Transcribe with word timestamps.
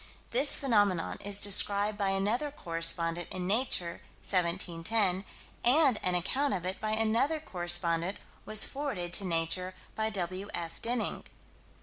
This 0.31 0.55
phenomenon 0.55 1.17
is 1.23 1.39
described 1.39 1.95
by 1.95 2.09
another 2.09 2.49
correspondent, 2.49 3.27
in 3.29 3.45
Nature, 3.45 4.01
17 4.23 4.83
10, 4.83 5.25
and 5.63 5.99
an 6.01 6.15
account 6.15 6.55
of 6.55 6.65
it 6.65 6.81
by 6.81 6.89
another 6.93 7.39
correspondent 7.39 8.17
was 8.43 8.65
forwarded 8.65 9.13
to 9.13 9.23
Nature 9.25 9.75
by 9.95 10.09
W.F. 10.09 10.81
Denning. 10.81 11.25